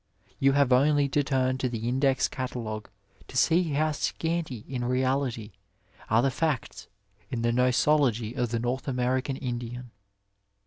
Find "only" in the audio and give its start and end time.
0.73-1.07